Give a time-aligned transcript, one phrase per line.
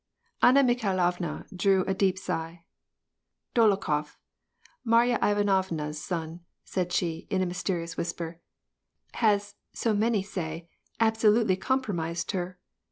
[0.41, 2.63] na Mikhailovna drew a deep sigh."
[3.55, 4.17] Dolokhof,
[4.83, 6.39] Marya ovna's son"
[6.73, 8.39] said she, in a mysterious whisper,
[9.13, 10.67] '^ has, so say,
[10.99, 12.57] absolutely compromised her.